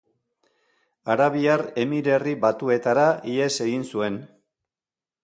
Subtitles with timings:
[1.15, 4.19] Arabiar Emirerri Batuetara ihes egin zuen.